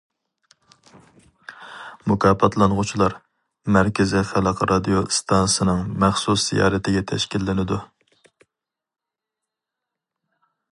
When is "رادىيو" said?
4.71-5.03